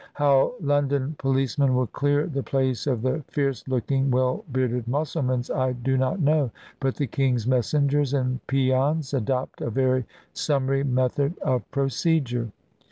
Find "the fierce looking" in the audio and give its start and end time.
3.03-4.09